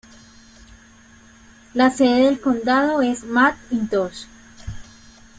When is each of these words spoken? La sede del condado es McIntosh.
La 1.75 1.91
sede 1.91 2.25
del 2.25 2.41
condado 2.41 3.03
es 3.03 3.23
McIntosh. 3.23 4.25